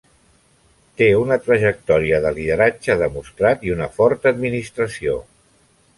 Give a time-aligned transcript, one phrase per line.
[1.01, 5.19] Té una trajectòria de lideratge demostrat i una forta administració.